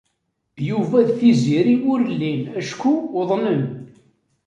Yuba 0.69 0.99
d 1.07 1.09
Tiziri 1.17 1.75
ur 1.91 1.99
llin 2.11 2.41
acku 2.59 2.93
uḍnen. 3.19 3.61